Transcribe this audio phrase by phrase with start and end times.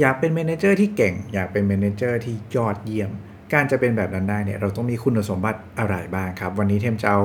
[0.00, 3.10] อยากเป็น manager ที่เก่ง อยากเป็น manager ที่ยอดเยี่ยม
[3.52, 7.20] การจะเป็นแบบนั้นได้เนี่ยเราต้องมีคุณสมบัติอะไรบ้างครับ วันนี้เทมจะเอา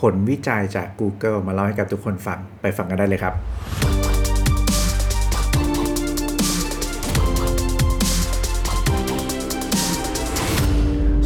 [0.00, 3.34] ผลวิจัยจาก Google มาเล่าให้กับทุกคนฟังไปฟังกันได้เลยครับ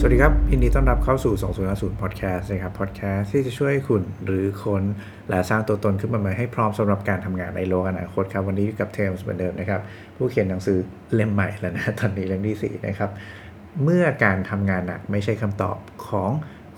[0.03, 1.35] สวัสดีครับ ยินดีต้อนรับเข้าสู่
[1.69, 4.83] 2050 Podcast นะครับ Podcast ที่จะช่วยคุณรื้อค้น
[5.29, 9.81] และสร้างตัวตนขึ้นมาใหม่ให้พร้อมสำหรับการทำงานในโลกอนาคตครับ วันนี้อยู่กับเทมส์เหมือนเดิมนะครับ
[10.17, 10.79] ผู้เขียนหนังสือ
[11.15, 13.11] เล่มใหม่แล้วนะ ตอนนี้เล่มที่ 4 นะครับ
[13.85, 16.31] เมื่อการทำงานหนักไม่ใช่คำตอบของ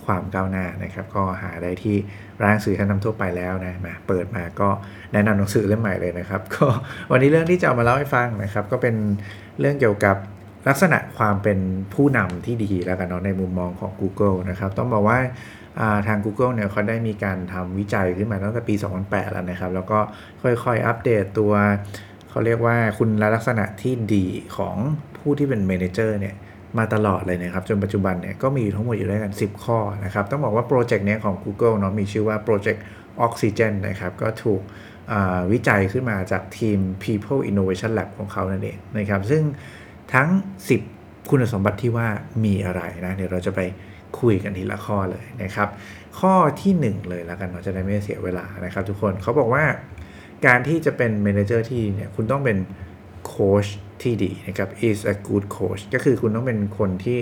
[0.05, 1.97] ความก้าวหน้านะครับ ก็หาได้ที่
[2.43, 4.69] ร้านหนังสือชั้นนำทั่วไปแล้วนะมาเปิดมาก็
[5.13, 6.67] แนะนำหนังสือเล่มใหม่เลยนะครับ ก็
[7.11, 8.95] วันนี้เรื่องที่จะเอามาเล่าให้ฟังนะครับ ก็เป็น
[9.61, 10.17] เรื่องเกี่ยวกับ
[10.69, 11.59] ลักษณะความเป็น
[11.95, 15.19] ผู้นำที่ดีแล้วกันเนาะในมุมมองของ Google นะครับ ต้องบอกว่า
[16.07, 19.99] ทาง Google เนี่ยเขาได้มีการทำวิจัยขึ้นมาตั้งแต่ปี 2008 แล้วนะครับ แล้วก็
[20.43, 21.53] ค่อยๆ อัปเดตตัว
[22.31, 24.77] เขาเรียกว่าคุณลักษณะที่ดีของ
[25.19, 26.35] ผู้ที่เป็น manager เนี่ย
[26.79, 32.83] มาตลอดเลยนะครับ จนปัจจุบันเนี่ยก็มีทั้งหมดอยู่ด้วยกัน 10 ข้อนะครับ ต้องบอกว่าโปรเจกต์นี้ของ Google เนาะมีชื่อว่าโปรเจกต์
[33.27, 34.61] Oxygen นะครับ ก็ถูก
[35.53, 39.43] วิจัยขึ้นมาจากทีม People Innovation Lab ของเขานั่นเองนะครับ ซึ่ง
[40.15, 40.29] ทั้ง
[40.79, 42.09] 10 คุณสมบัติที่ว่า
[42.45, 43.61] มีอะไรนะเดี๋ยวเราจะไป
[44.21, 45.69] คุยกันทีละข้อเลยนะครับ
[46.21, 49.65] ข้อที่ 1 เลยแล้วกันเราจะได้ไม่เสียเวลานะครับทุกคนเขาบอกว่า
[50.47, 52.59] การที่จะเป็น manager ที่เนี่ยคุณต้องเป็น
[53.27, 53.67] โค้ช
[54.03, 57.19] ที่ดีนะครับ is a good coach ก็คือคุณต้องเป็นคนที่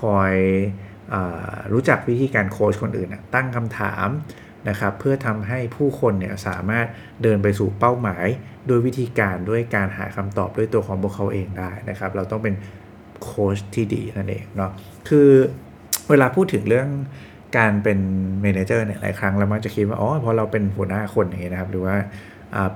[0.00, 0.34] คอย
[1.14, 1.14] อ
[1.72, 4.08] รู้จักวิธีการโค้ชคนอื่นตั้งคำถาม
[4.68, 6.86] นะครับเพื่อทำให้ผู้คนเนี่ยสามารถ
[7.22, 8.26] เดินไปสู่เป้าหมาย
[8.66, 12.54] โดยวิธีการด้วยการหาคำตอบด้วยตัวของพวกเขาเองได้นะครับ เราต้องเป็น
[13.22, 14.70] โค้ชที่ดีนั่นเองเนาะ
[15.08, 15.28] คือ
[16.10, 16.88] เวลาพูดถึงเรื่อง
[17.56, 17.98] การเป็น
[18.40, 21.96] manager เนี่ยหลายครั้งเรามักจะคิดว่าอ๋อพอเราเป็นหัวหน้าคนอย่างเงี้ยนะครับ หรือว่า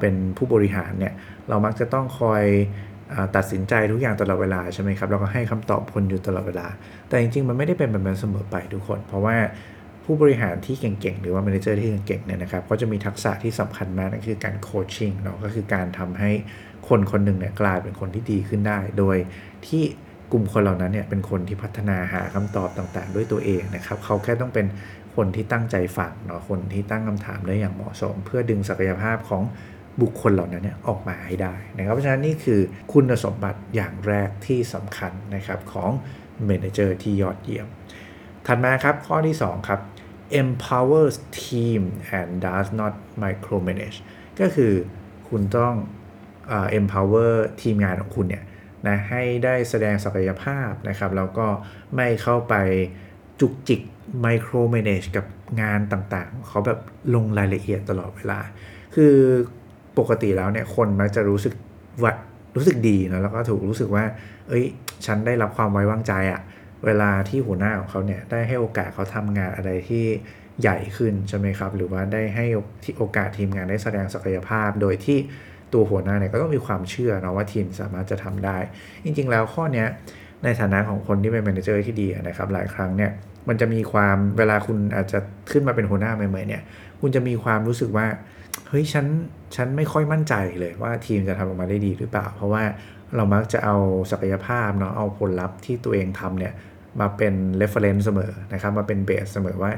[0.01, 1.15] เป็นผู้บริหารเนี่ย
[1.49, 2.45] เรามักจะต้องคอย
[3.37, 6.67] ตัดสินใจทุกอย่างตลอดเวลาใช่ไหมครับเราก็ให้คำตอบคนอยู่ตลอดเวลา
[7.09, 9.37] แต่จริงๆ มันไม่ได้เป็นแบบนั้นเสมอไปทุกคน เพราะว่า
[10.11, 16.31] ผู้บริหารที่เก่งๆ หรือว่า manager ที่เก่งๆเนี่ยนะครับก็จะมีทักษะที่สำคัญมากนั่นคือการ coaching เนาะก็คือการทำให้
[16.89, 19.17] คนคนหนึ่งเนี่ยกลายเป็นคนที่ดีขึ้นได้ โดย
[19.67, 19.83] ที่
[20.33, 24.67] กลุ่มคนเหล่านั้นเนี่ยเป็นคนที่พัฒนาหาคำตอบต่างๆ ด้วยตัวเองนะครับเขาแค่ต้องเป็น
[25.17, 29.43] คนที่ตั้งใจฟังเนาะคนที่ตั้งคำถามได้อย่างเหมาะสม เพื่อดึงศักยภาพของ
[30.01, 32.61] บุคคลเหล่านั้นเนี่ยออกมาให้ได้นะครับเพราะฉะนั้นนี่คือ
[32.93, 35.91] คุณสมบัติอย่างแรกที่สำคัญนะครับของ
[36.45, 37.67] เมนเจอร์ที่ยอดเยี่ยม
[38.47, 39.81] ถัดมาครับข้อที่2ครับ
[40.43, 41.83] empowers team
[42.19, 43.99] and does not micromanage
[44.41, 44.73] ก็คือ
[45.29, 45.75] คุณต้อง
[46.55, 48.45] uh, empower ทีมงานของคุณเนี่ย
[48.87, 51.47] นะให้ได้แสดงศักยภาพนะครับแล้วก็
[51.97, 52.55] ไม่เข้าไป
[53.41, 53.81] จุกจิก
[54.27, 55.27] micromanage กับ
[55.61, 56.81] งานต่างๆ เขาแบบ
[57.15, 58.41] ลงรายละเอียดตลอดเวลา
[58.95, 59.15] คือ
[59.99, 61.55] ปกติแล้วเนี่ยคนมักจะรู้สึก
[62.03, 62.13] ว่า
[62.57, 64.05] รู้สึกดีนะแล้วก็ถูกรู้สึกว่า
[64.49, 64.65] เอ้ย
[65.07, 66.41] ฉันได้รับความไว้วางใจอะ
[66.85, 70.05] เวลาที่หัวหน้าของเขาเนี่ยได้ให้โอกาสเขาทำงานอะไรที่
[70.61, 72.45] ใหญ่ขึ้นใช่ไหมครับ หรือว่าได้ให้
[72.85, 75.19] ที่โอกาสทีมงานได้แสดงศักยภาพ โดยที่
[75.73, 78.59] ตัวหัวหน้าเนี่ยก็ต้องมีความเชื่อนะว่าทีมสามารถจะทำได้
[79.05, 79.85] จริง ๆ แล้วข้อนี้
[80.45, 83.11] ในฐานะของคนที่เป็น manager ที่ดีนะครับหลายครั้งเนี่ย
[83.49, 85.19] มันจะมีความเวลาคุณอาจจะ
[85.51, 86.63] ขึ้นมาเป็นหัวหน้าใหม่ๆเนี่ย
[87.01, 88.07] คุณจะมีความรู้สึกว่า
[88.69, 89.07] เฮ้ยฉัน
[89.57, 92.63] ฉันไม่ค่อยมั่นใจเลยว่าทีมจะทำออกมาได้ดีหรือเปล่า เพราะว่า
[93.17, 93.77] เรามักจะเอา
[94.11, 96.53] ศักยภาพเนาะเอาผลลัพธ์ที่ตัวเองทำเนี่ย
[97.01, 99.73] มาเป็น reference เสมอนะครับ มาเป็นเบสเสมอว่า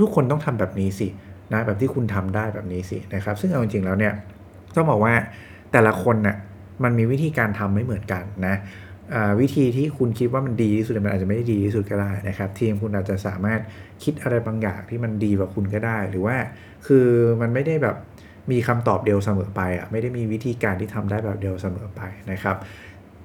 [0.00, 1.08] ทุกคนต้องทำแบบนี้สิ
[1.52, 4.12] นะแบบที่คุณทำได้แบบนี้สินะครับ ซึ่งเอาจริงๆแล้วเนี่ย
[4.76, 5.14] ต้องบอกว่า
[5.72, 6.36] แต่ละคนน่ะ
[6.84, 8.56] มันมีวิธีการทำไม่เหมือนกันนะ
[9.40, 13.60] วิธีที่คุณคิดว่ามันดีที่สุดมันอาจจะไม่ได้ดีที่สุดก็ได้นะครับ ทีมคุณอาจจะสามารถ
[14.02, 16.36] คิดอะไรบางอย่างที่มันดีกว่าคุณก็ได้ หรือว่า
[16.86, 17.06] คือ
[17.40, 17.96] มันไม่ได้แบบ
[18.50, 22.56] มีคำตอบเดียวเสมอไปอะไม่ได้มีวิธีการที่ทำได้แบบเดียวเสมอไปนะครับ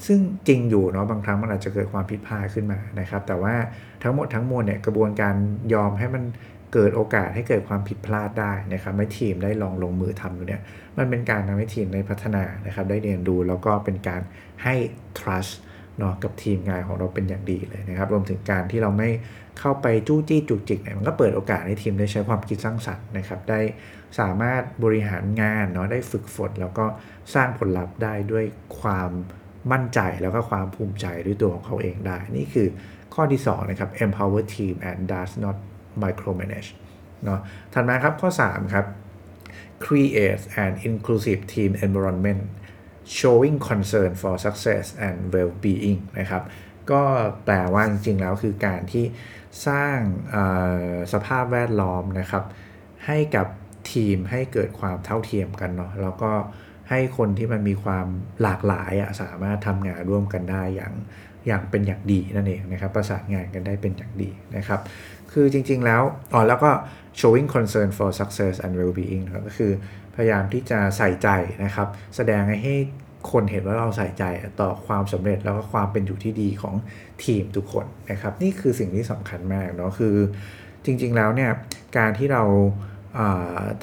[0.06, 3.56] ซึ่งจริงอยู่เนาะบางครั้งมันอาจจะเกิดความผิดพลาดขึ้นมานะครับ แต่ว่า
[4.03, 5.35] ทั้งหมดทั้งมวลเนี่ยกระบวนการ
[5.74, 6.24] ยอมให้มัน
[6.74, 10.62] เกิดโอกาสให้เกิดความผิดพลาดได้นะครับให้ทีมได้ลองลงมือทำดูเนี่ย
[10.97, 14.22] มันเป็นการทำให้ทีมได้พัฒนานะครับ ได้เรียนรู้แล้วก็เป็นการ
[14.63, 14.75] ให้
[15.19, 15.53] trust
[15.98, 19.10] เนาะกับทีมงานของเราเป็นอย่างดีเลยนะครับรวมถึงการที่เราไม่
[19.60, 23.60] เข้าไปจู้จี้จุกจิกเนี่ยมันก็เปิดโอกาสให้ทีมได้ใช้ความคิดสร้างสรรค์นะครับได้
[24.19, 26.86] สามารถบริหารงานเนาะได้ฝึกฝนแล้วก็
[27.33, 28.45] สร้างผลลัพธ์ได้ด้วย
[28.80, 29.12] ความ
[29.72, 32.68] มั่นใจแล้วก็ความภูมิใจด้วยตัวของเขาเองได้ นี่คือ
[33.14, 35.58] ข้อที่2นะครับ empower team and does not
[36.04, 36.69] micromanage
[37.25, 37.40] เนาะ
[37.74, 38.86] ถัดมาครับข้อ 3 ครับ
[39.86, 42.44] create an inclusive team environment
[43.19, 46.44] showing concern for success and well-being นะครับ
[46.92, 47.02] ก็
[47.46, 49.06] แปลว่าจริงๆแล้วคือการที่
[49.68, 49.98] สร้าง
[51.13, 52.44] สภาพแวดล้อมนะครับ
[53.06, 53.48] ให้กับ
[53.92, 56.31] ทีมให้เกิดความเท่าเทียมกันเนาะแล้วก็
[56.89, 58.07] ให้คนที่มันมีความ
[58.42, 60.94] หลากหลายอะสามารถทำงานร่วมกันได้อย่าง
[61.48, 64.80] อย่างเป็นอย่างดีนั่นเองนะครับ ประสานงานกันได้เป็นอย่างดีนะครับ
[65.31, 66.01] คือจริงๆแล้ว
[66.34, 66.72] อ๋อแล้วก็
[67.19, 69.72] showing concern for success and well-being นะครับก็คือ
[70.16, 71.30] พยายามที่จะใส่ใจ
[71.63, 72.75] นะครับ แสดงให้
[73.31, 74.24] คนเห็นว่าเราใส่ใจ
[74.62, 76.75] ต่อความสำเร็จแล้วก็ความเป็นอยู่ที่ดีของ
[77.24, 80.16] ทีมทุกคนนะครับ นี่คือสิ่งที่สำคัญมากเนาะคือ
[80.86, 81.51] จริงๆแล้วเนี่ย
[81.98, 82.44] การที่เรา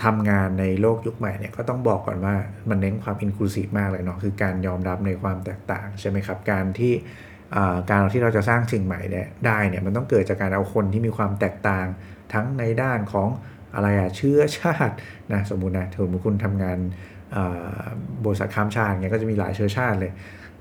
[0.04, 2.34] ทำงานในโลกยุคใหม่เนี่ยก็ต้องบอกก่อนว่า
[2.70, 6.94] มันเน้นความอินคลูซีฟมากเลยเนาะคือการยอมรับในความแตกต่างใช่ไหมครับการที่
[7.90, 11.86] การที่เราจะสร้างสิ่งใหม่เนี่ยได้เนี่ยมันต้องเกิดจากการเอาคนที่มีความแตกต่าง
[12.32, 13.28] ทั้งในด้านของ
[13.74, 14.94] อะไรอะเชื้อชาติ
[15.32, 16.78] นะสมมุตินะถือว่าคุณทำงาน
[18.24, 20.12] บริษัทข้ามชาติเงี้ยก็จะมีหลายเชื้อชาติเลย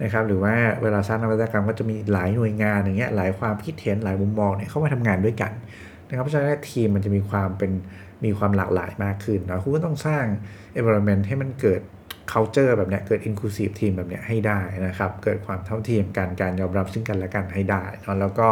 [0.03, 5.51] นะครับหรือว่าเวลาสร้างนวัตกรรมก็จะมีหลายหน่วยงานอย่างเงี้ยหลายความคิดเห็นหลายมุมมองเนี่ยเข้ามาทำงานด้วยกัน
[6.09, 7.71] นะครับเพราะฉะนั้นทีมมันจะมีความเป็น
[8.25, 10.25] มีความหลากหลายมากขึ้นนะคุณก็ต้องสร้าง
[10.79, 11.81] environment ให้มันเกิด
[12.31, 18.47] culture แบบเนี้ยเกิด inclusive team แบบเนี้ยให้ได้นะครับ เกิดความเท่าเทียมกันการยอมรับซึ่งกันและกันให้ได้นะแล้วก็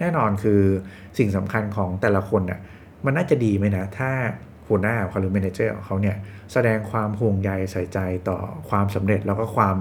[0.00, 0.60] แน่นอนคือ
[1.18, 2.60] สิ่งสำคัญของแต่ละคนน่ย
[3.04, 4.10] มันน่าจะดีไหมนะ ถ้า
[4.68, 6.16] หัวหน้าเขาหรือ manager ของเขาเนี่ย
[6.52, 7.98] แสดงความห่วงใยใส่ใจ
[8.28, 8.38] ต่อ
[8.70, 9.76] ความสำเร็จแล้วก็ความ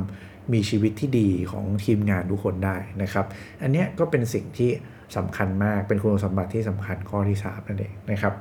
[0.54, 3.26] มีชีวิตที่ดีของทีมงานทุกคนได้นะครับ
[3.62, 4.72] อันนี้ก็เป็นสิ่งที่
[5.18, 8.34] สำคัญมากเป็นคุณสมบัติที่สำคัญข้อที่3นั่นเองนะครับ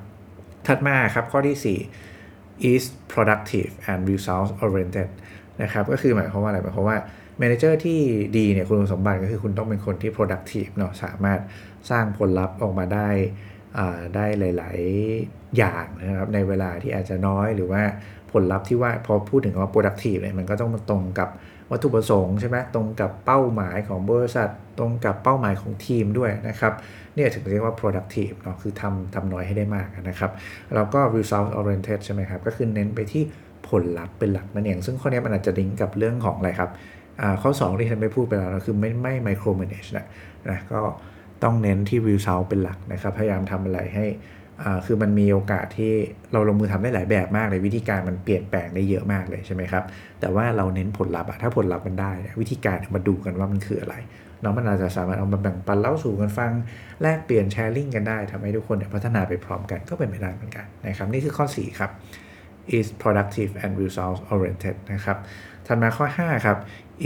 [0.67, 1.79] ถัดมาครับข้อที่
[2.13, 5.11] 4 is productive and results oriented
[5.63, 6.99] นะครับก็คือหมายความว่าอะไรหมายความว่า
[7.41, 8.01] manager ที่
[8.37, 11.41] ดีเนี่ยคุณสมบัติก็คือคุณต้องเป็นคนที่ productive เนาะสามารถ
[11.91, 13.09] สร้างผลลัพธ์ออกมาได้
[14.17, 14.27] ได้
[14.59, 14.79] หลาย
[15.19, 17.83] ๆ อย่างนะครับในเวลาที่อาจจะน้อยหรือว่า
[18.33, 21.29] ผลลัพธ์ที่ว่าพอพูดถึงว่า productive เนี่ยมันก็ต้องตรงกับ
[21.71, 26.73] วัตถุประสงค์ใช่ไหมตรงกับเป้าหมายของบริษัท ตรงกับเป้าหมายของทีมด้วยนะครับ
[27.15, 30.31] เนี่ยถึงเรียกว่า productive เนาะคือทำทำน้อยให้ได้มากนะครับ
[30.75, 33.23] แล้วก็ result oriented ใช่ไหมครับก็คือเน้นไปที่
[33.69, 36.71] ผลลัพธ์เป็นหลักนั่นเอง ซึ่งข้อนี้มันอาจจะลิงก์กับเรื่องของอะไรครับ
[37.43, 40.07] ข้อ 2 ที่ฉันไม่พูดไปแล้วนะคือไม่ไม่ micro manage นะ
[40.51, 40.81] นะก็
[41.43, 44.07] ต้องเน้นที่ result เป็นหลักนะครับพยายามทำอะไรให้
[44.87, 45.93] คือมันมีโอกาสที่
[46.33, 49.85] เราลงมือทำได้หลายแบบมากเลยวิธีการมันเปลี่ยนแปลงได้เยอะมากเลยใช่ไหมครับ
[50.21, 53.97] แต่ว่าเราเน้นผลลัพธ์ถ้าผลลัพธ์มันได้ วิธีการมาดูกันว่ามันคืออะไร
[54.41, 56.53] เนาะมันอาจจะสามารถเอามาแบ่งปันเล่าสู่กันฟัง
[57.03, 61.91] แลกเปลี่ยนแชร์ลิงกันได้ทำให้ทุกคนพัฒนาไปพร้อมกันก็เป็นไปได้เหมือนกันนะครับ นี่คือข้อ 4 ครับ
[62.77, 65.19] is productive and results oriented นะครับ
[65.67, 66.59] ถัดมาข้อ 5 ครับ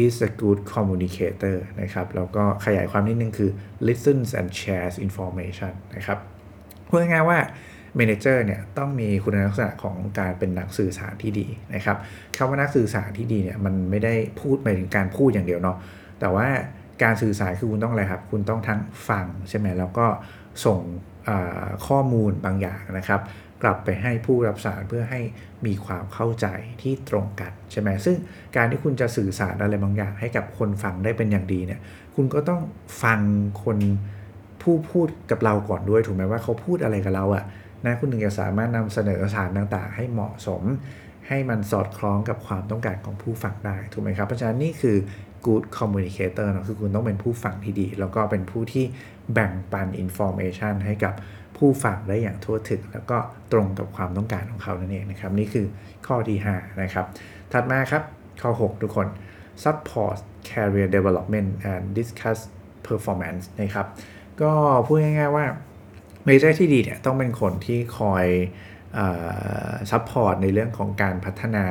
[0.04, 3.50] is a good communicator นะครับแล้วก็ขยายความนิดนึงคือ
[3.86, 6.18] listens and shares information นะครับ
[6.88, 7.38] พูดง่ายๆว่า
[7.98, 11.96] Manager เนี่ยต้องมีคุณลักษณะของการเป็นนักสื่อสารที่ดีนะครับ
[12.36, 15.76] คำว่านักสื่อสารที่ดีเนี่ยมันไม่ได้พูดไปถึงการพูดอย่างเดียวเนาะ
[16.20, 16.46] แต่ว่า
[17.02, 20.06] การสื่อสารคือคุณต้องอะไรครับ คุณต้องทั้งฟังใช่ไหมแล้วก็
[20.64, 20.80] ส่ง
[21.86, 23.20] ข้อมูลบางอย่างนะครับ
[23.62, 25.20] กลับไปให้ผู้รับสารเพื่อให้
[25.66, 26.46] มีความเข้าใจ
[26.82, 28.16] ที่ตรงกันใช่ไหมซึ่ง
[28.56, 31.80] การที่คุณจะสื่อสารอะไรบางอย่าง ให้กับคนฟังได้เป็นอย่างดีเนี่ย
[32.14, 32.60] คุณก็ต้อง
[33.02, 33.20] ฟัง
[33.64, 33.78] คน
[34.64, 37.44] ผู้พูดกับเราก่อนด้วยถูกไหมว่าเขาพูดอะไรกับเราอะ
[37.86, 40.62] นะคุณถึงจะสามารถนำเสนอสารต่างๆ ให้เหมาะสม
[41.28, 44.96] ให้มันสอดคล้องกับความต้องการของผู้ฟังได้ถูกไหมครับเพราะฉะนั้นนี่คือ
[45.46, 48.84] good communicator นะคือคุณต้องเป็นผู้ฟังที่ดี แล้วก็เป็นผู้ที่
[49.34, 51.14] แบ่งปัน information ให้กับ
[51.56, 53.18] ผู้ฟังได้อย่างทั่วถึง แล้วก็
[53.52, 55.66] ตรงกับความต้องการของเขานั่นเองนะครับ นี่คือ
[56.06, 57.06] ข้อที่ 5 นะครับ
[57.52, 58.02] ถัดมาครับ
[58.42, 59.06] ข้อ 6 ทุกคน
[59.64, 60.18] support
[60.50, 62.38] career development and discuss
[62.88, 63.86] performance นะครับ
[64.42, 64.52] ก็
[64.86, 65.46] พูดง่ายๆว่า
[66.24, 68.26] manager ที่ดีเนี่ยต้องเป็นคนที่คอย
[69.90, 71.64] support ในเรื่องของการพัฒนา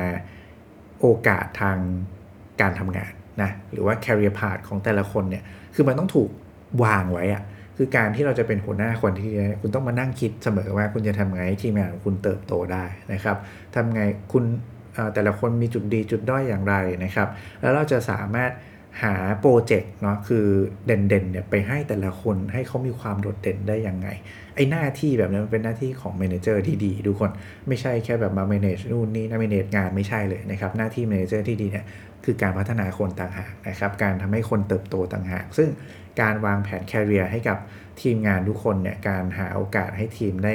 [1.00, 1.78] โอกาสทาง
[2.60, 5.42] การทำงานนะหรือว่า career path ของแต่ละคนเนี่ย
[5.74, 6.30] คือมันต้องถูก
[6.84, 7.42] วางไว้อะ
[7.76, 9.30] คือการที่เราจะเป็นหัวหน้าคนที่
[9.60, 13.36] คุณต้องมานั่งคิดเสมอว่าคุณจะทำไงทีมงานของคุณเติบโตได้นะครับ
[13.74, 14.02] ทำไง
[14.32, 14.44] คุณ
[15.14, 17.28] แต่ละคนมีจุดดีจุดด้อยอย่างไรนะครับ
[17.60, 18.50] แล้วเราจะสามารถ
[19.02, 20.46] หาโปรเจกต์เนาะคือ
[20.86, 24.08] เด่นๆเนี่ยไปให้แต่ละคนให้เขามีความโดดเด่นได้ยังไง
[24.54, 27.30] ไอ้หน้าที่แบบนี้มันเป็นหน้าที่ของ manager ที่ดีทุกคน
[27.68, 31.86] ไม่ใช่แค่แบบมา manage นู่นนี่นะ manage งานไม่ใช่เลยนะครับ หน้าที่ manager ที่ดีเนี่ย
[32.24, 35.68] คือการพัฒนาคนต่างหากนะครับ การทำให้คนเติบโตต่างหาก ซึ่ง
[36.20, 37.58] การวางแผน career ให้กับ
[38.00, 40.54] ทีมงานทุกคนเนี่ยการหาโอกาสให้ทีมได้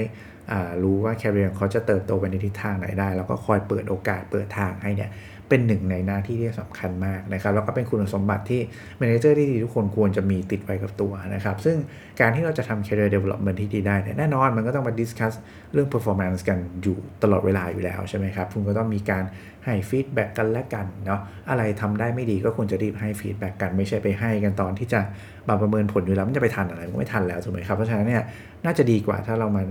[0.84, 5.10] รู้ว่า career เขาจะเติบโตไปในทิศทางไหนได้ แล้วก็คอยเปิดโอกาสเปิดทางให้เนี่ย
[5.50, 8.62] เป็นหนึ่งในหน้าที่ที่สำคัญมากนะครับแล้วก็เป็นคุณสมบัติที่
[8.98, 11.76] manager ที่ดีทุกคนควรจะมีติดไว้กับตัวนะครับ ซึ่ง
[12.20, 15.34] การที่เราจะทำ career development ที่ดีได้เนี่ยแน่นอนมันก็ต้องมา discuss
[15.74, 19.24] เรื่อง performance กันอยู่ตลอดเวลาอยู่แล้วใช่ไหมครับ คุณก็ต้องมีการ
[19.66, 25.00] ให้ feedback กันและกันเนาะอะไรทำได้ไม่ดีก็ควรจะรีบให้ feedback กันไม่ใช่ไปให้กันตอนที่จะ
[25.48, 28.24] มาประเมินผลอยู่แล้วมันจะไปทันอะไรก็ไม่ทันแล้วถูกไหมครับเพราะฉะนั้นเนี่ย
[28.66, 29.64] น่าจะดีกว่าถ้าเรามา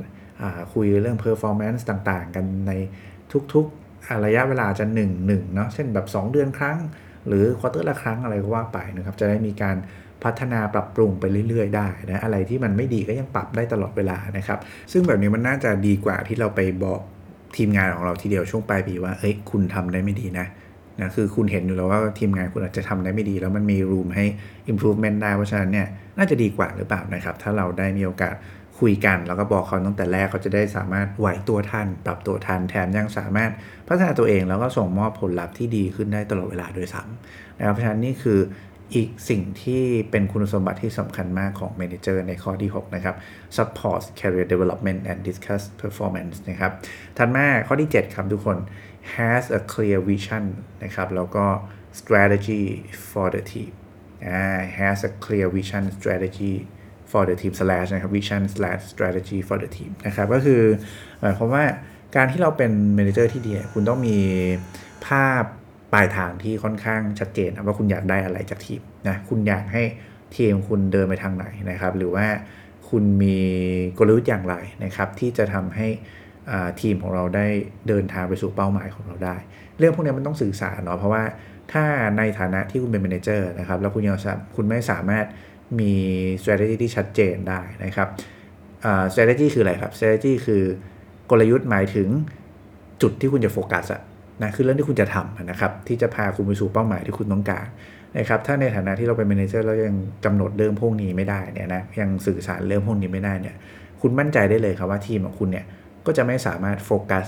[0.72, 2.72] คุยเรื่อง performance ต่างๆ กันใน
[3.54, 3.87] ทุกๆ
[4.24, 4.98] ระยะเวลาจะ1
[5.28, 6.78] 1เนาะเช่นแบบ 2 เดือนครั้ง
[7.26, 9.76] หรือ quarter ละครั้งอะไรก็ว่าไปนะครับจะได้มีการ
[10.24, 14.58] พัฒนาปรับปรุงไปเรื่อย ๆ ได้นะอะไรที่มันไม่ดีก็ยังปรับได้ตลอดเวลานะครับ
[14.92, 17.00] ซึ่งแบบนี้มันน่าจะดีกว่าที่เราไปบอก
[17.56, 20.46] ทีมงานของเราทีเดียวช่วงปลายปีว่าเอ้ยคุณทำได้ไม่ดีนะ
[21.00, 24.24] นะคือคุณเห็นอยู่แล้วว่าทีมงานคุณอาจจะทำได้ไม่ดี แล้วมันมีรูมให้
[24.72, 25.86] improvement ได้เพราะฉะนั้นเนี่ย
[26.18, 28.34] น่าจะดีกว่าหรือเปล่านะครับ ถ้าเราได้มีโอกาส
[28.80, 33.50] คุยกัน แล้วก็บอกเขาตั้งแต่แรกเขาจะได้สามารถไหวตัวทันปรับตัวทันแถมยังสามารถ
[33.86, 38.40] พัฒนาตัวเองแล้วก็ส่งมอบผลลัพธ์ที่ดีขึ้นได้ตลอดเวลาโดยซ้ำนะครับเพราะฉะนั้นนี่คือ
[38.94, 43.16] อีกสิ่งที่เป็นคุณสมบัติที่สำคัญมากของ Manager ในข้อที่ 6 นะครับ
[43.56, 46.72] support career development and discuss performance นะครับ
[47.16, 48.58] ถัดมาข้อที่ 7 ครับทุกคน
[49.16, 50.44] has a clear vision
[50.84, 51.44] นะครับ แล้วก็
[52.00, 52.64] strategy
[53.10, 53.72] for the team
[54.78, 56.54] has a clear vision strategy
[57.10, 60.62] for the team slash นะครับ vision slash strategy for the team นะครับ ก็คือ
[61.20, 61.64] หมายความว่า
[62.16, 64.18] การที่เราเป็น manager ที่ดี คุณต้องมี
[65.06, 65.42] ภาพ
[65.92, 69.82] ปลายทางที่ค่อนข้างชัดเจนว่าคุณอยากได้อะไรจากทีมนะ คุณอยากให้
[70.36, 72.26] ทีมคุณเดินไปทางไหนนะครับ หรือว่า
[72.88, 73.38] คุณมี
[73.98, 75.88] กลยุทธ์อย่างไรนะครับ ที่จะทำให้
[76.80, 77.46] ทีมของเราได้
[77.88, 79.36] เดินทางไปสู่เป้าหมายของเราได้
[79.78, 81.22] เรื่องพวกนี้มันต้องสื่อสารเนาะเพราะว่า
[81.72, 81.84] ถ้า
[82.18, 84.16] ในฐานะที่คุณเป็น manager นะครับ แล้วคุณยัง
[84.56, 85.26] คุณไม่สามารถ
[85.78, 85.92] มี
[86.42, 88.08] strategy ที่ชัดเจนได้นะครับ
[89.12, 90.62] strategy คืออะไรครับ strategy คือ
[91.30, 92.08] กลยุทธ์หมายถึง
[93.02, 94.02] จุดที่คุณจะโฟกัสอะ
[94.42, 97.66] นะคือเรื่องที่คุณจะทำนะครับ ที่จะพาคุณไปสู่เป้าหมายที่คุณต้องการ
[98.18, 99.94] นะครับถ้าในฐานะที่เราเป็นแมเนเจอร์เรายัง
[100.24, 103.56] กำหนดเรื่องพวกนี้ไม่ได้เนี่ยนะยังสื่อสารเรื่องพวกนี้ไม่ได้เนี่ย
[104.00, 105.64] คุณมั่นใจได้เลยครับว่าทีมของคุณเนี่ย
[106.06, 107.24] ก็จะไม่สามารถโฟกัส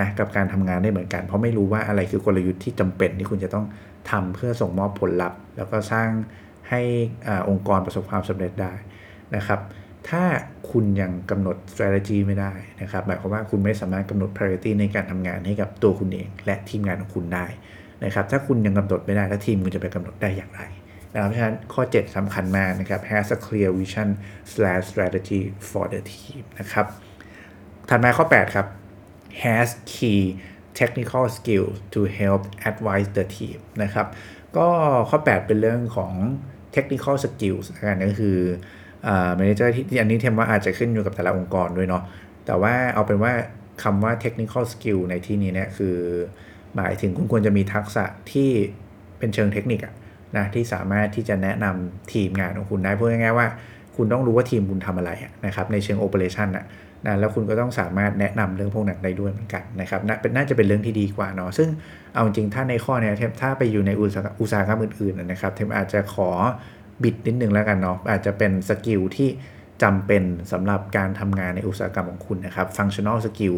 [0.00, 3.66] นะกับการทำงานได้เหมือนกัน เพราะไม่รู้ว่าอะไรคือกลยุทธ์ที่จำเป็นที่คุณจะต้อง
[4.10, 6.08] ทำเพื่อส่งมอบผลลัพธ์ แล้วก็สร้าง
[6.70, 6.80] ให้
[7.26, 8.72] อองค์กรประสบความสำเร็จได้
[9.36, 9.60] นะครับ
[10.08, 10.24] ถ้า
[10.70, 17.46] คุณยังกำหนด strategy ไม่ได้นะครับหมายความว่าคุณไม่สามารถกำหนด priority ในการทำงานให้กับตัวคุณเองและทีมงานของคุณได้
[18.04, 20.62] นะครับถ้าคุณยังกำหนดไม่ได้แล้วทีมคุณจะไปกำหนดได้อย่างไร
[21.14, 24.08] นะครับเพราะฉะนั้นข้อ 7สำคัญมากนะครับ has a clear vision
[24.52, 26.86] slash strategy for the team นะครับ
[27.88, 28.66] ถัดมาข้อ 8 ครับ
[29.44, 30.22] has key
[30.80, 34.06] technical skills to help advise the team นะครับ
[34.56, 34.68] ก็
[35.10, 36.12] ข้อ 8 เป็นเรื่องของ
[36.74, 38.38] technical skills กันก็คือ
[39.36, 42.02] manager ที่อันนี้เทมว่าอาจจะขึ้นอยู่กับแต่ละองค์กรด้วยเนาะ
[42.46, 43.32] แต่ว่าเอาเป็นว่า
[43.82, 45.96] คำว่า technical skill ในที่นี้เนี่ยคือ
[46.76, 48.50] หมายถึงคุณควรจะมีทักษะที่
[49.18, 49.94] เป็นเชิงเทคนิคอะ
[50.36, 53.48] นะที่สามารถที่จะแนะนำทีมงานของคุณได้พูดง่ายๆว่า
[53.96, 55.10] คุณต้องรู้ว่าทีมคุณทำอะไร
[55.46, 56.64] นะครับในเชิง operation อะ
[57.06, 61.68] นะแล้วคุณก็ต้องสามารถแนะนำเรื่องพวกนั้นได้ด้วยเหมือนกันนะครับน่าเป็นน่าจะเป็นเรื่องที่ดีกว่าเนาะซึ่ง
[62.14, 66.30] เอาจริงถ้าในข้อเนี้ยถ้าไปอยู่ในอุตสาหกรรมอื่นๆนะครับเทมอาจจะขอ
[67.02, 69.28] บิดนิดนึงแล้วกันเนาะอาจจะเป็น skill ที่
[69.82, 73.54] จำเป็นสำหรับการทำงานในอุตสาหกรรมของคุณนะครับ functional skill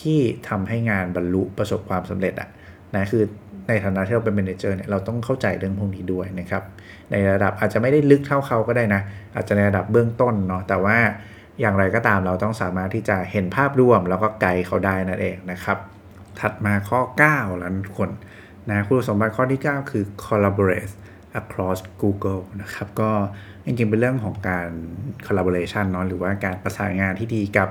[0.00, 0.18] ที่
[0.48, 2.48] ทำให้งานบรรลุประสบความสำเร็จอะ
[2.94, 3.22] นะคือ
[3.68, 6.62] ในฐานะที่เราเป็น manager เนี่ยเราต้องเข้าใจเรื่องพวกนี้ด้วยนะครับ
[7.10, 9.02] ในระดับอาจจะไม่ได้ลึกเท่าเขาก็ได้นะ
[9.34, 10.98] อาจจะในระดับเบื้องต้นเนาะแต่ว่า
[11.60, 15.78] อย่างไรก็ตามเราต้องสามารถที่จะเห็นภาพรวมแล้วก็ไกด์เขาได้นั่นเองนะครับ
[16.40, 17.00] ถัดมาข้อ
[17.30, 18.10] 9 แล้วทุกคน
[18.70, 20.94] นะคุณสมบัติข้อที่ 9 คือ collaborate
[21.40, 23.10] across Google นะครับ ก็
[23.64, 24.68] จริงๆ เป็นเรื่องของการ
[25.26, 27.68] collaboration เนาะหรือว่าการประสานงานที่ดีกับ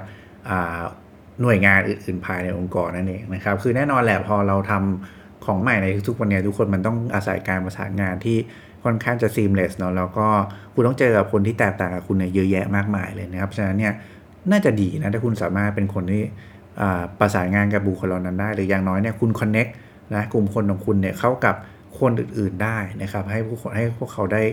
[1.41, 8.37] หน่วยงานอื่นๆ ภายในองค์กรนั่นเองนะครับ คือแน่นอนแหละพอเราทำของใหม่ในทุกๆวันนี้ทุกคนมันต้องอาศัยการประสานงานที่
[8.83, 10.27] ค่อนข้างจะ seamless เนาะแล้วก็
[10.73, 13.93] คุณต้องเจอกับคนที่แตกต่างกับคุณเนี่ยเยอะแยะมากมายเลยนะครับฉะนั้นเนี่ย
[14.51, 16.23] น่าจะดีนะถ้าคุณสามารถเป็นคนที่
[17.19, 19.71] ประสานงานกับบุคคลนั้นได้ หรืออย่างน้อยเนี่ยคุณ connect
[20.13, 21.55] นะกลุ่มคนของคุณเนี่ยเข้ากับ
[21.99, 24.43] คนอื่นๆได้นะครับ ให้ผู้คนให้พวกเขาได้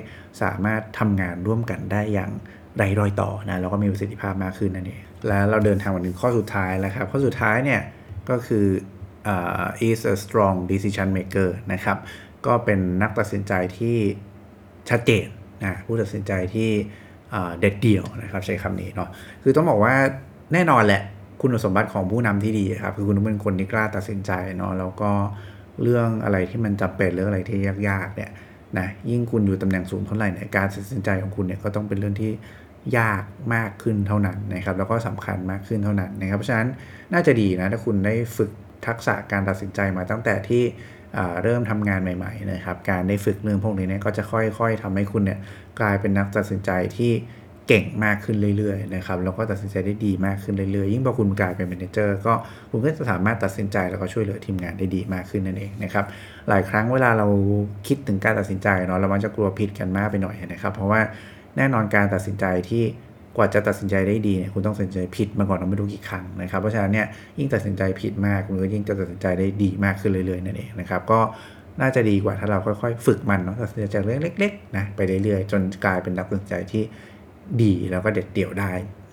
[0.42, 2.30] สามารถทำงานร่วมกันได้อย่าง
[2.76, 7.80] ไร้รอยต่อนะแล้วก็มีประสิทธิภาพมากขึ้นนั่นเองแล้วเราเดินทางมาถึงข้อสุดท้ายแล้วครับข้อสุดท้ายเนี่ย
[8.30, 8.66] ก็คือ
[9.32, 11.98] uh, is a strong decision maker นะครับ
[12.46, 13.96] ก็เป็นนักตัดสินใจที่
[14.90, 15.26] ชัดเจน
[15.64, 16.70] นะผู้ตัดสินใจที่
[17.60, 19.08] เด็ดเดี่ยวนะครับใช้คำนี้เนาะ
[19.42, 19.94] คือต้องบอกว่า
[20.52, 21.02] แน่นอนแหละ
[21.40, 25.10] คุณสมบัติของผู้นำที่ดีครับคือคุณต้องเป็นคนที่กล้าตัดสินใจเนาะแล้วก็
[25.82, 28.30] เรื่องอะไรที่มันจำเป็นเรื่องอะไรที่ยากๆเนี่ย
[28.78, 32.32] นะยิ่งคุณอยู่ตำแหน่งสูงเท่าไหร่เนี่ยการตัดสินใจของคุณเนี่ยก็ต้องเป็นเรื่องที่
[32.98, 33.22] ยาก
[33.54, 36.68] มากขึ้นเท่านั้นนะครับแล้วก็สำคัญมากขึ้นเท่านั้นนะครับเพราะฉะนั้น
[37.12, 38.50] น่าจะดีนะถ้าคุณได้ฝึก
[38.86, 40.62] ทักษะการตัดสินใจมาตั้งแต่ที่
[41.42, 45.38] เริ่มทำงานใหม่ๆนะครับการได้ฝึกเรื่องพวกนี้เนี่ยก็จะค่อยๆทำให้คุณเนี่ย
[45.80, 47.12] กลายเป็นนักตัดสินใจที่
[47.68, 52.34] เก่งมากขึ้นเรื่อยๆนะครับแล้วก็ตัดสินใจได้ดีมากขึ้นเรื่อยๆยิ่งพอคุณกลายเป็นแมเนเจอร์ก็
[52.70, 56.04] คุณก็จะสามารถตัดสินใจแล้วก็ช่วยเหลือทีมงานได้ดีมากขึ้นนั่นเองนะครับ
[56.48, 57.26] หลายครั้งเวลาเรา
[57.86, 61.00] คิดถึงการตัดสินใจเนาะเรามักจะกลัวผิดกันมากไปหน่อยนะครับ เพราะว่า
[61.56, 62.84] แน่นอนการตัดสินใจที่
[63.36, 67.06] กว่าจะตัดสินใจได้ดีเนี่ยคุณต้องตัดสินใจผิดมาก่อนเราไม่รู้กี่ครั้งนะครับ เพราะฉะนั้นเนี่ย
[67.38, 71.20] ยิ่งตัดสินใจผิดมากคุณก็ยิ่งจะตัดสินใจได้ดีมากขึ้นเรื่อยๆนั่นเองนะครับ ก็
[71.80, 76.82] น่าจะดีกว่าถ้าเราค่อยๆ ฝึกมันเนาะตัดสินใจจากเรื่องเล็กๆนะไปเรื่อยๆ จนกลายเป็นนักตัดสินใจที่
[77.62, 78.72] ดีแล้วก็เด็ดเดี่ยวได้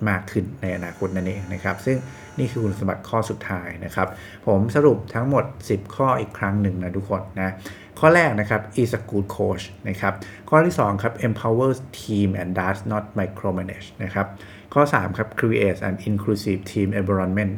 [0.10, 1.98] มากขึ้นในอนาคตนั่นเองนะครับ ซึ่ง
[2.39, 4.08] นี่คือคุณสมบัติข้อสุดท้ายนะครับ
[4.48, 7.51] ผมสรุปทั้งหมด 10 ข้ออีกครั้งหนึ่งนะทุกคนนะ
[8.00, 10.14] ข้อแรกนะครับ is a good coach นะครับ
[10.50, 14.28] ข้อที่2ครับ empowers team and does not micromanage นะครับ
[14.74, 17.54] ข้อ3ครับ creates an inclusive team environment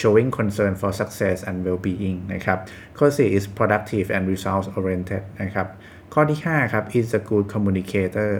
[0.00, 2.58] showing concern for success and well-being นะครับ
[2.98, 5.66] ข้อ 4 is productive and results oriented นะครับ
[6.14, 8.30] ข้อที่ 5 ครับ is a good communicator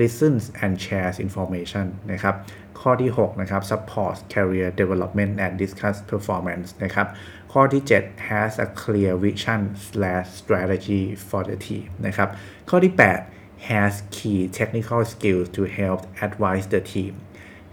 [0.00, 2.36] listens and shares information นะครับ
[2.80, 7.06] ข้อที่ 6 นะครับ supports career development and discuss performance นะครับ
[7.52, 12.28] ข้อที่ 7 has a clear vision slash strategy for the team นะครับ
[12.70, 12.94] ข้อที่
[13.30, 17.12] 8 has key technical skills to help advise the team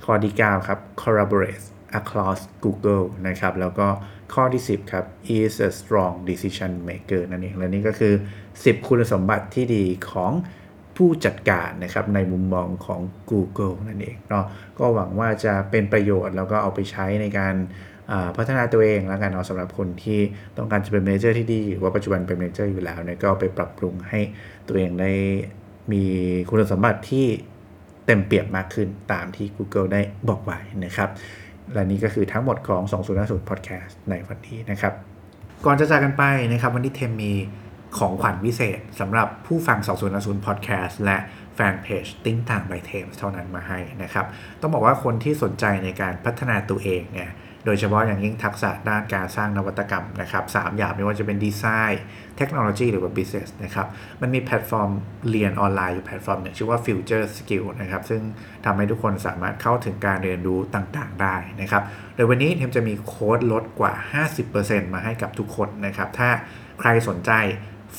[0.05, 1.65] ข้อที่ 9 ครับ collaborate
[2.00, 3.88] across Google นะครับ แล้วก็
[4.34, 5.05] ข้อที่ 10 ครับ
[5.38, 8.13] is a strong decision maker นั่นเอง และนี่ก็คือ
[8.51, 10.31] 10 คุณสมบัติที่ดีของ
[10.98, 14.46] ผู้จัดการนะครับในมุมมองของ Google นั่นเองเนาะ
[14.79, 17.55] ก็หวังว่าจะเป็นประโยชน์แล้วก็เอาไปใช้ในการ
[18.37, 20.19] พัฒนาตัวเองแล้วกันเนาะสำหรับคนที่
[20.57, 24.19] ต้องการจะเป็น manager ที่ดีหรือว่าปัจจุบันเป็น manager อยู่แล้วเนี่ยก็ไปปรับปรุงให้
[24.67, 25.11] ตัวเองได้
[25.91, 26.03] มี
[26.49, 27.25] คุณสมบัติที่
[28.05, 31.09] เต็มเปี่ยมมากขึ้นตามที่ Google ได้บอกไว้นะครับ
[31.73, 32.81] และนี่ก็คือทั้งหมดของ
[33.17, 34.93] 2050 Podcast ในวันนี้นะครับ
[35.65, 37.33] ก่อนจะจากกันไปนะครับ วันนี้เทมมี
[37.97, 39.77] ของขวัญพิเศษสำหรับผู้ฟัง
[40.13, 41.17] 2050 Podcast และ
[41.55, 44.25] แฟนเพจ Think ต่าง by เทมเท่านั้นมาให้นะครับ
[44.61, 47.29] ต้องบอกว่าคนที่สนใจในการพัฒนาตัวเองเนี่ย
[47.67, 52.01] โดยเฉพาะอย่างยิ่งทักษะด้านการสร้างนวัตกรรมนะครับสามอย่างไม่ว่าจะเป็นดีไซน์
[52.38, 53.88] เทคโนโลยีหรือว่า business นะครับ
[54.21, 54.89] มันมีแพลตฟอร์ม
[55.29, 58.21] เรียนออนไลน์อยู่แพลตฟอร์มหนึ่งชื่อว่า Future Skill นะครับซึ่ง
[58.65, 61.83] ทำให้ทุกคนสามารถเข้าถึงการเรียนรู้ต่างๆ ได้นะครับ
[62.15, 63.93] โดยวันนี้เทมจะมีโค้ดลดกว่า
[64.43, 66.29] 50%มาให้กับทุกคนนะครับถ้า
[66.79, 67.31] ใครสนใจ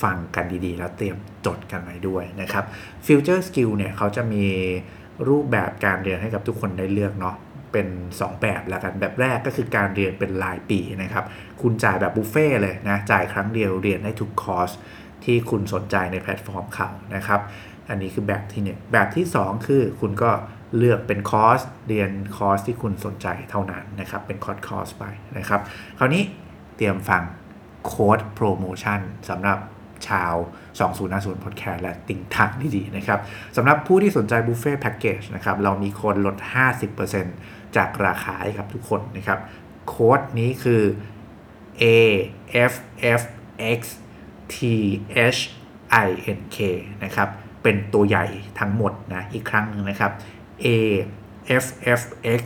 [0.02, 2.64] ฟังกันดีๆ แล้วเตรียมจดกันไว้ด้วยนะครับ
[3.06, 4.44] Future Skill เนี่ยเขาจะมี
[5.28, 7.36] รูปแบบการเรียนให้กับทุกคนได้เลือกเนาะ
[7.72, 11.24] เป็น 2 แบบแล้วกันแบบแรกก็คือการเรียนเป็นรายปีนะครับ
[11.62, 14.70] คุณจ่ายแบบบุฟเฟ่เลยนะจ่ายครั้งเดียวเรียนได้ทุกคอร์ส
[15.24, 17.40] ที่คุณสนใจในแพลตฟอร์มเขานะครับ
[17.88, 20.30] อันนี้คือแบบที่ 1 แบบที่ 2 คือคุณก็
[20.78, 25.04] เลือกเป็นคอร์สเรียนคอร์สที่คุณสนใจเท่านั้นนะครับ เป็นคอร์สคอร์สไป
[25.38, 25.60] นะครับ
[25.98, 26.22] คราวนี้
[26.76, 27.22] เตรียมฟัง
[27.86, 29.58] โค้ดโปรโมชั่นสำหรับ
[30.08, 30.34] ชาว
[30.88, 33.20] 2050 Podcast และ Think ต่างดีๆนะครับ
[33.56, 36.36] สำหรับผู้ที่สนใจบุฟเฟ่แพ็กเกจนะครับเรามีโค้ดลด
[37.06, 39.38] 50%จากราคาให้กับทุกคนนะครับ
[39.86, 40.82] โค้ดนี้คือ
[41.82, 41.84] A
[42.72, 42.74] F
[43.20, 43.22] F
[43.78, 43.80] X
[44.54, 44.56] T
[45.36, 45.40] H
[46.06, 46.08] I
[46.38, 46.58] N K
[47.04, 47.28] นะครับ
[47.62, 48.26] เป็นตัวใหญ่
[48.58, 50.12] ทั้งหมดนะอีกครั้งหนึ่งนะครับ
[50.64, 50.66] A
[51.62, 51.66] F
[52.00, 52.02] F
[52.40, 52.42] X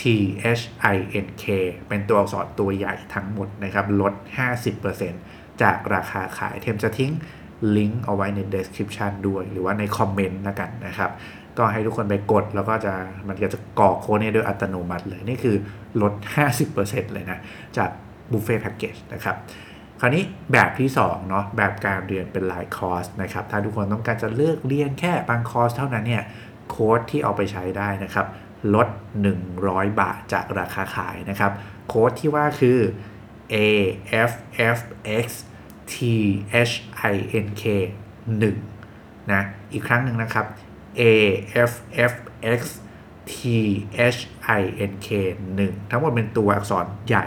[0.00, 0.02] T
[0.58, 0.62] H
[0.94, 1.44] I N K
[1.88, 4.12] เป็นตัวอักษรตัวใหญ่ทั้งหมดนะครับลด
[4.82, 7.12] 50% จากราคาขายเทมจะทิ้ง
[7.76, 11.10] ลิงก์เอาไว้ใน description ด้วยหรือว่าในคอมเมนต์แล้วกันนะครับ
[11.58, 12.94] ก็ให้ทุกคนไปกดแล้วก็จะ
[13.28, 15.56] มันก็จะกรอกโค้ดนี้โดยอัตโนมัติเลย นี่คือ
[16.02, 16.12] ลด
[16.64, 17.38] 50%เลยนะ
[17.76, 17.90] จาก
[18.30, 19.36] บุฟเฟ่แพ็กเกจนะครับ
[20.00, 20.22] คราวนี้
[20.52, 26.22] แบบที่2เนาะแบบการเรียนเป็นรายคอร์สนะครับ ถ้าทุกคนต้องการจะเลือกเรียนแค่บางคอร์สเท่านั้นเนี่ย
[26.70, 28.26] โค้ดที่เอาไปใช้ได้นะครับ
[28.74, 28.88] ลด
[29.42, 31.52] 100 บาทจากราคาขายนะครับ
[31.88, 32.78] โค้ดที่ว่าคือ
[33.54, 33.56] A
[34.28, 34.32] F
[34.76, 34.78] F
[35.24, 35.26] X
[35.92, 35.96] T
[36.70, 36.74] H
[37.12, 37.64] I N K
[38.48, 40.46] 1นะอีกครั้งหนึ่งนะครับ
[41.00, 41.02] A
[41.70, 41.72] F
[42.10, 42.12] F
[42.58, 42.60] X
[43.32, 43.36] T
[44.16, 44.20] H
[44.60, 45.08] I N K
[45.54, 47.26] 1ทั้งหมดเป็นตัวอักษรใหญ่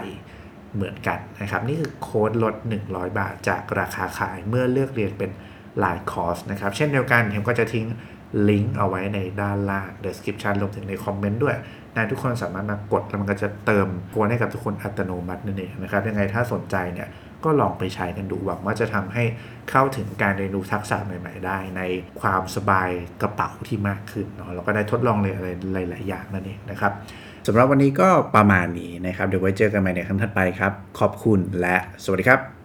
[0.74, 2.54] เหมือนกันนะครับ นี่คือโค้ดลด
[2.86, 5.30] 100 บาทจากราคาขายเมื่อเลือกเรียนเป็น
[5.80, 7.86] หลายคอร์สนะครับ เช่นเดียวกันผมก็จะทิ้ง
[8.48, 11.56] ลิงก์เอาไว้ในด้านล่าง description รวมถึงในคอมเมนต์ด้วย
[11.94, 17.08] นะทุกคนสามารถมากดแล้วมันก็จะเติมโค้ดให้กับทุกคนอัตโนมัตินั่นเองนะครับยังไงถ้าสนใจเนี่ย
[17.44, 19.24] ก็ลองไปใช้กันดูหวังว่าจะทำให้
[19.70, 21.82] เข้าถึงการเรียนรู้ทักษะใหม่ ๆ ได้ ใน
[22.20, 22.90] ความสบาย
[23.22, 26.92] กระเป๋าที่มากขึ้นเนาะเราก็ได้ทดลองเลยอะไรหลาย ๆ อย่างนั่นเองนะครับ
[27.46, 32.55] สำหรับวันนี้ก็ประมาณนี้นะครับ เดี๋ยวไว้เจอกันใหม่ในครั้งถัดไปครับ ขอบคุณและสวัสดีครับ